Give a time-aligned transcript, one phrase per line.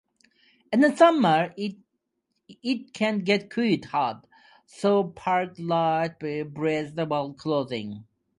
[0.73, 1.53] In summer,
[2.47, 4.25] it can get quite hot,
[4.65, 8.03] so pack light, breathable clothing.